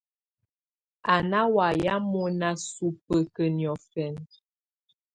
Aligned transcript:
Á 1.13 1.15
ná 1.29 1.39
wayɛ̀á 1.55 1.95
mɔ̀na 2.11 2.49
subǝ́kǝ́ 2.71 3.47
niɔ̀fɛnɛ. 3.57 4.23